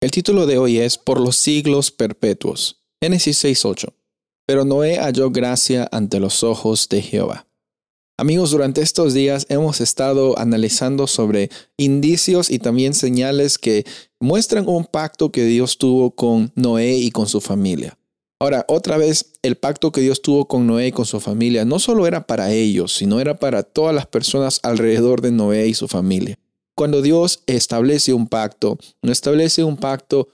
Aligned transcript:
El 0.00 0.12
título 0.12 0.46
de 0.46 0.58
hoy 0.58 0.78
es 0.78 0.96
Por 0.96 1.18
los 1.18 1.34
siglos 1.36 1.90
perpetuos. 1.90 2.84
Génesis 3.02 3.44
6.8. 3.44 3.92
Pero 4.46 4.64
Noé 4.64 4.96
halló 4.96 5.32
gracia 5.32 5.88
ante 5.90 6.20
los 6.20 6.44
ojos 6.44 6.88
de 6.88 7.02
Jehová. 7.02 7.48
Amigos, 8.16 8.52
durante 8.52 8.80
estos 8.80 9.12
días 9.12 9.46
hemos 9.48 9.80
estado 9.80 10.38
analizando 10.38 11.08
sobre 11.08 11.50
indicios 11.76 12.48
y 12.48 12.60
también 12.60 12.94
señales 12.94 13.58
que 13.58 13.84
muestran 14.20 14.68
un 14.68 14.84
pacto 14.84 15.32
que 15.32 15.44
Dios 15.44 15.78
tuvo 15.78 16.12
con 16.12 16.52
Noé 16.54 16.94
y 16.98 17.10
con 17.10 17.26
su 17.26 17.40
familia. 17.40 17.98
Ahora, 18.38 18.64
otra 18.68 18.98
vez, 18.98 19.32
el 19.42 19.56
pacto 19.56 19.90
que 19.90 20.00
Dios 20.00 20.22
tuvo 20.22 20.46
con 20.46 20.68
Noé 20.68 20.86
y 20.86 20.92
con 20.92 21.06
su 21.06 21.18
familia 21.18 21.64
no 21.64 21.80
solo 21.80 22.06
era 22.06 22.24
para 22.24 22.52
ellos, 22.52 22.94
sino 22.94 23.18
era 23.18 23.40
para 23.40 23.64
todas 23.64 23.96
las 23.96 24.06
personas 24.06 24.60
alrededor 24.62 25.22
de 25.22 25.32
Noé 25.32 25.66
y 25.66 25.74
su 25.74 25.88
familia. 25.88 26.38
Cuando 26.78 27.02
Dios 27.02 27.42
establece 27.48 28.12
un 28.12 28.28
pacto, 28.28 28.78
no 29.02 29.10
establece 29.10 29.64
un 29.64 29.78
pacto 29.78 30.28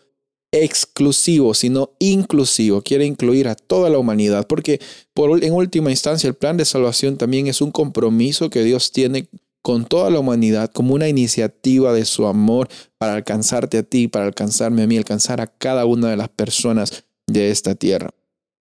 exclusivo, 0.52 1.54
sino 1.54 1.92
inclusivo. 1.98 2.82
Quiere 2.82 3.06
incluir 3.06 3.48
a 3.48 3.54
toda 3.54 3.88
la 3.88 3.96
humanidad, 3.96 4.46
porque 4.46 4.78
por, 5.14 5.42
en 5.42 5.54
última 5.54 5.90
instancia 5.90 6.28
el 6.28 6.34
plan 6.34 6.58
de 6.58 6.66
salvación 6.66 7.16
también 7.16 7.46
es 7.46 7.62
un 7.62 7.70
compromiso 7.70 8.50
que 8.50 8.62
Dios 8.62 8.92
tiene 8.92 9.26
con 9.62 9.86
toda 9.86 10.10
la 10.10 10.18
humanidad 10.18 10.70
como 10.70 10.92
una 10.92 11.08
iniciativa 11.08 11.94
de 11.94 12.04
su 12.04 12.26
amor 12.26 12.68
para 12.98 13.14
alcanzarte 13.14 13.78
a 13.78 13.82
ti, 13.82 14.06
para 14.06 14.26
alcanzarme 14.26 14.82
a 14.82 14.86
mí, 14.86 14.98
alcanzar 14.98 15.40
a 15.40 15.46
cada 15.46 15.86
una 15.86 16.10
de 16.10 16.18
las 16.18 16.28
personas 16.28 17.04
de 17.26 17.50
esta 17.52 17.74
tierra. 17.74 18.10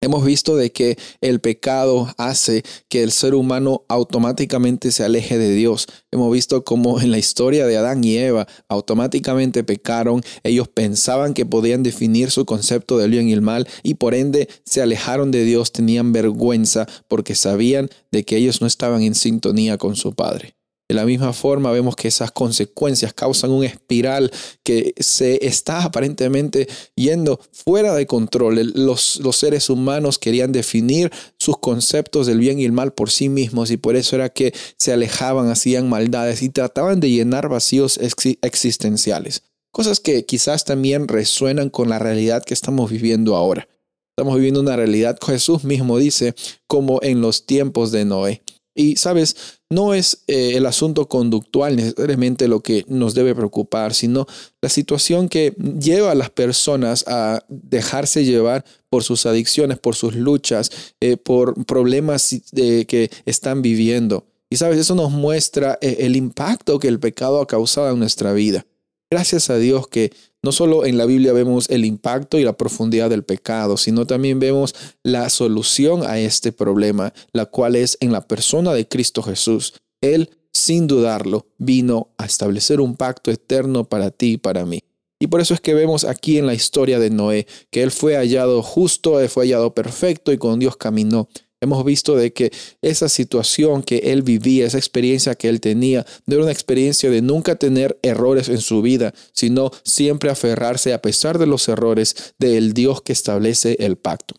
Hemos 0.01 0.25
visto 0.25 0.57
de 0.57 0.70
que 0.70 0.97
el 1.20 1.41
pecado 1.41 2.15
hace 2.19 2.62
que 2.89 3.02
el 3.02 3.11
ser 3.11 3.34
humano 3.34 3.84
automáticamente 3.89 4.93
se 4.93 5.02
aleje 5.02 5.39
de 5.39 5.51
Dios. 5.51 5.87
Hemos 6.12 6.33
visto 6.33 6.62
como 6.62 7.01
en 7.01 7.11
la 7.11 7.19
historia 7.19 7.66
de 7.66 7.77
Adán 7.77 8.05
y 8.05 8.16
Eva 8.16 8.47
automáticamente 8.69 9.65
pecaron. 9.65 10.23
Ellos 10.45 10.69
pensaban 10.69 11.34
que 11.34 11.47
podían 11.47 11.83
definir 11.83 12.31
su 12.31 12.45
concepto 12.45 12.97
del 12.97 13.11
bien 13.11 13.28
y 13.28 13.33
el 13.33 13.42
mal 13.42 13.67
y 13.83 13.95
por 13.95 14.14
ende 14.14 14.48
se 14.64 14.83
alejaron 14.83 15.33
de 15.33 15.42
Dios, 15.42 15.72
tenían 15.72 16.12
vergüenza 16.12 16.87
porque 17.09 17.34
sabían 17.34 17.91
de 18.12 18.25
que 18.25 18.37
ellos 18.37 18.61
no 18.61 18.69
estaban 18.69 19.03
en 19.03 19.17
sintonía 19.17 19.78
con 19.78 19.97
su 19.97 20.15
Padre. 20.15 20.58
De 20.89 20.94
la 20.94 21.05
misma 21.05 21.34
forma 21.34 21.70
vemos 21.70 21.97
que 21.97 22.08
esas 22.08 22.31
consecuencias 22.33 23.12
causan 23.12 23.50
un 23.50 23.62
espiral 23.62 24.33
que 24.62 24.94
se 24.98 25.47
está 25.47 25.83
aparentemente 25.84 26.67
yendo 26.94 27.39
fuera 27.53 27.94
de 27.94 28.06
control. 28.06 28.72
Los, 28.75 29.20
los, 29.20 29.36
seres 29.36 29.69
humanos 29.69 30.19
querían 30.19 30.50
definir 30.50 31.12
sus 31.39 31.59
conceptos 31.59 32.27
del 32.27 32.39
bien 32.39 32.59
y 32.59 32.64
el 32.64 32.72
mal 32.72 32.94
por 32.94 33.11
sí 33.11 33.28
mismos 33.28 33.70
y 33.70 33.77
por 33.77 33.97
eso 33.97 34.16
era 34.16 34.31
que 34.31 34.55
se 34.78 34.91
alejaban, 34.91 35.50
hacían 35.50 35.91
maldades 35.91 36.41
y 36.42 36.48
trataban 36.48 37.00
de 37.00 37.11
llenar 37.11 37.50
vacíos 37.50 38.00
existenciales. 38.41 39.42
Cosas 39.70 40.00
que 40.00 40.25
quizás 40.25 40.64
también 40.64 41.06
resuenan 41.06 41.69
con 41.69 41.91
la 41.91 41.98
realidad 41.98 42.42
que 42.42 42.55
estamos 42.55 42.91
viviendo 42.91 43.36
ahora. 43.36 43.69
Estamos 44.16 44.34
viviendo 44.36 44.61
una 44.61 44.75
realidad, 44.75 45.19
Jesús 45.25 45.62
mismo 45.64 45.98
dice, 45.98 46.34
como 46.66 46.98
en 47.03 47.20
los 47.20 47.47
tiempos 47.47 47.92
de 47.92 48.05
Noé. 48.05 48.42
Y 48.79 48.95
sabes, 48.95 49.59
no 49.71 49.93
es 49.93 50.23
eh, 50.29 50.53
el 50.55 50.65
asunto 50.65 51.09
conductual 51.09 51.75
necesariamente 51.75 52.47
lo 52.47 52.61
que 52.61 52.84
nos 52.87 53.12
debe 53.12 53.34
preocupar, 53.34 53.93
sino 53.93 54.29
la 54.62 54.69
situación 54.69 55.29
que 55.29 55.53
lleva 55.81 56.12
a 56.12 56.15
las 56.15 56.31
personas 56.31 57.05
a 57.09 57.45
dejarse 57.49 58.25
llevar 58.25 58.65
por 58.89 59.03
sus 59.03 59.27
adicciones, 59.27 59.81
por 59.81 59.97
sus 59.97 60.15
luchas, 60.15 60.71
eh, 61.01 61.17
por 61.17 61.67
problemas 61.67 62.37
que 62.55 63.11
están 63.27 63.62
viviendo. 63.62 64.29
Y 64.49 64.59
sabes, 64.59 64.79
eso 64.79 64.95
nos 64.95 65.11
muestra 65.11 65.77
eh, 65.81 65.97
el 66.01 66.15
impacto 66.15 66.79
que 66.79 66.87
el 66.87 67.01
pecado 67.01 67.41
ha 67.41 67.49
causado 67.49 67.91
en 67.91 67.99
nuestra 67.99 68.33
vida. 68.33 68.65
Gracias 69.11 69.48
a 69.48 69.56
Dios 69.56 69.89
que 69.89 70.12
no 70.42 70.53
solo 70.53 70.84
en 70.84 70.98
la 70.98 71.06
Biblia 71.06 71.33
vemos 71.33 71.70
el 71.70 71.87
impacto 71.87 72.39
y 72.39 72.45
la 72.45 72.56
profundidad 72.56 73.09
del 73.09 73.25
pecado, 73.25 73.77
sino 73.78 74.06
también 74.06 74.39
vemos 74.39 74.75
la 75.03 75.31
solución 75.31 76.03
a 76.06 76.19
este 76.21 76.53
problema, 76.53 77.15
la 77.32 77.47
cual 77.47 77.75
es 77.75 77.97
en 78.00 78.12
la 78.12 78.27
persona 78.27 78.75
de 78.75 78.87
Cristo 78.87 79.22
Jesús. 79.22 79.75
Él, 80.03 80.31
sin 80.53 80.87
dudarlo, 80.87 81.47
vino 81.56 82.10
a 82.19 82.27
establecer 82.27 82.81
un 82.82 82.97
pacto 82.97 83.31
eterno 83.31 83.88
para 83.88 84.10
ti 84.10 84.32
y 84.32 84.37
para 84.37 84.66
mí. 84.66 84.81
Y 85.21 85.27
por 85.27 85.41
eso 85.41 85.55
es 85.55 85.61
que 85.61 85.75
vemos 85.75 86.05
aquí 86.05 86.38
en 86.38 86.47
la 86.47 86.55
historia 86.55 86.99
de 86.99 87.11
Noé 87.11 87.47
que 87.71 87.82
él 87.82 87.91
fue 87.91 88.15
hallado 88.15 88.62
justo, 88.62 89.19
fue 89.28 89.44
hallado 89.44 89.75
perfecto 89.75 90.32
y 90.32 90.38
con 90.38 90.61
Dios 90.61 90.77
caminó. 90.77 91.28
Hemos 91.60 91.84
visto 91.84 92.16
de 92.16 92.32
que 92.32 92.52
esa 92.82 93.08
situación 93.08 93.82
que 93.82 93.98
él 93.98 94.22
vivía, 94.22 94.66
esa 94.66 94.78
experiencia 94.78 95.34
que 95.34 95.48
él 95.48 95.60
tenía, 95.60 96.06
no 96.26 96.34
era 96.34 96.44
una 96.44 96.52
experiencia 96.52 97.10
de 97.10 97.22
nunca 97.22 97.56
tener 97.56 97.98
errores 98.02 98.48
en 98.48 98.60
su 98.60 98.80
vida, 98.80 99.12
sino 99.32 99.70
siempre 99.82 100.30
aferrarse 100.30 100.92
a 100.92 101.02
pesar 101.02 101.38
de 101.38 101.46
los 101.46 101.69
errores 101.69 102.34
del 102.38 102.74
Dios 102.74 103.02
que 103.02 103.12
establece 103.12 103.76
el 103.80 103.96
pacto. 103.96 104.34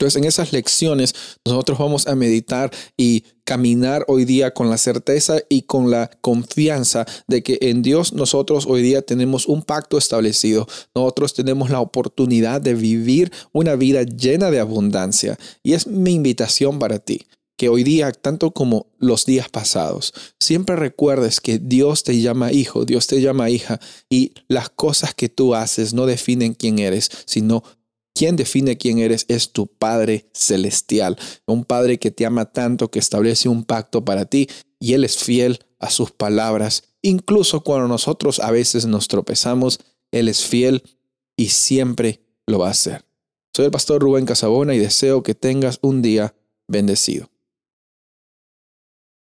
Entonces, 0.00 0.22
en 0.22 0.26
esas 0.26 0.54
lecciones 0.54 1.14
nosotros 1.44 1.78
vamos 1.78 2.06
a 2.06 2.14
meditar 2.14 2.70
y 2.96 3.24
caminar 3.44 4.02
hoy 4.08 4.24
día 4.24 4.54
con 4.54 4.70
la 4.70 4.78
certeza 4.78 5.40
y 5.50 5.62
con 5.62 5.90
la 5.90 6.08
confianza 6.22 7.04
de 7.28 7.42
que 7.42 7.58
en 7.60 7.82
Dios 7.82 8.14
nosotros 8.14 8.64
hoy 8.66 8.80
día 8.80 9.02
tenemos 9.02 9.46
un 9.46 9.60
pacto 9.60 9.98
establecido. 9.98 10.66
Nosotros 10.94 11.34
tenemos 11.34 11.68
la 11.68 11.80
oportunidad 11.80 12.62
de 12.62 12.72
vivir 12.72 13.30
una 13.52 13.76
vida 13.76 14.02
llena 14.04 14.50
de 14.50 14.60
abundancia. 14.60 15.38
Y 15.62 15.74
es 15.74 15.86
mi 15.86 16.14
invitación 16.14 16.78
para 16.78 16.98
ti 16.98 17.26
que 17.58 17.68
hoy 17.68 17.84
día, 17.84 18.10
tanto 18.10 18.52
como 18.52 18.86
los 18.98 19.26
días 19.26 19.50
pasados, 19.50 20.14
siempre 20.38 20.76
recuerdes 20.76 21.40
que 21.40 21.58
Dios 21.58 22.04
te 22.04 22.18
llama 22.18 22.52
hijo, 22.52 22.86
Dios 22.86 23.06
te 23.06 23.20
llama 23.20 23.50
hija, 23.50 23.78
y 24.08 24.32
las 24.48 24.70
cosas 24.70 25.12
que 25.12 25.28
tú 25.28 25.54
haces 25.54 25.92
no 25.92 26.06
definen 26.06 26.54
quién 26.54 26.78
eres, 26.78 27.10
sino 27.26 27.62
quien 28.20 28.36
define 28.36 28.76
quién 28.76 28.98
eres 28.98 29.24
es 29.28 29.50
tu 29.50 29.66
Padre 29.66 30.28
Celestial, 30.34 31.16
un 31.46 31.64
Padre 31.64 31.98
que 31.98 32.10
te 32.10 32.26
ama 32.26 32.52
tanto, 32.52 32.90
que 32.90 32.98
establece 32.98 33.48
un 33.48 33.64
pacto 33.64 34.04
para 34.04 34.26
ti 34.26 34.46
y 34.78 34.92
Él 34.92 35.04
es 35.04 35.16
fiel 35.16 35.60
a 35.78 35.88
sus 35.88 36.10
palabras. 36.10 36.82
Incluso 37.00 37.62
cuando 37.62 37.88
nosotros 37.88 38.38
a 38.38 38.50
veces 38.50 38.84
nos 38.84 39.08
tropezamos, 39.08 39.80
Él 40.12 40.28
es 40.28 40.44
fiel 40.44 40.82
y 41.34 41.48
siempre 41.48 42.20
lo 42.46 42.58
va 42.58 42.68
a 42.68 42.72
hacer. 42.72 43.06
Soy 43.56 43.64
el 43.64 43.70
pastor 43.70 44.02
Rubén 44.02 44.26
Casabona 44.26 44.74
y 44.74 44.78
deseo 44.78 45.22
que 45.22 45.34
tengas 45.34 45.78
un 45.80 46.02
día 46.02 46.34
bendecido. 46.68 47.29